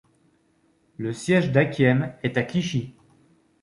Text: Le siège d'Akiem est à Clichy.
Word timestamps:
Le 0.97 1.13
siège 1.13 1.51
d'Akiem 1.51 2.15
est 2.23 2.35
à 2.35 2.41
Clichy. 2.41 2.95